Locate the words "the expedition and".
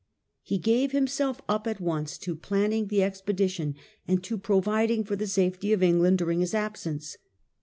2.87-4.23